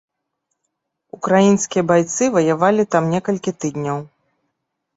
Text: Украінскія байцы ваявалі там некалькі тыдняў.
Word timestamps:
Украінскія 1.17 1.83
байцы 1.93 2.23
ваявалі 2.37 2.89
там 2.95 3.03
некалькі 3.15 3.57
тыдняў. 3.61 3.97